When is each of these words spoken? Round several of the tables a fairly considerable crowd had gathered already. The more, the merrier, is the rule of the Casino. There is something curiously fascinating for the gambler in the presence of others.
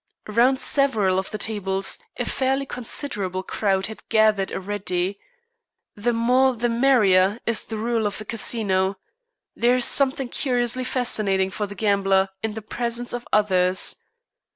Round 0.29 0.57
several 0.57 1.19
of 1.19 1.29
the 1.29 1.37
tables 1.37 1.99
a 2.17 2.25
fairly 2.25 2.65
considerable 2.65 3.43
crowd 3.43 3.85
had 3.85 4.01
gathered 4.09 4.51
already. 4.51 5.19
The 5.95 6.11
more, 6.11 6.55
the 6.55 6.69
merrier, 6.69 7.39
is 7.45 7.65
the 7.65 7.77
rule 7.77 8.07
of 8.07 8.17
the 8.17 8.25
Casino. 8.25 8.97
There 9.55 9.75
is 9.75 9.85
something 9.85 10.29
curiously 10.29 10.85
fascinating 10.85 11.51
for 11.51 11.67
the 11.67 11.75
gambler 11.75 12.29
in 12.41 12.55
the 12.55 12.63
presence 12.63 13.13
of 13.13 13.27
others. 13.31 13.97